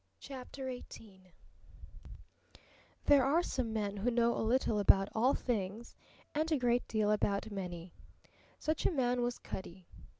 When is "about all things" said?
4.79-5.93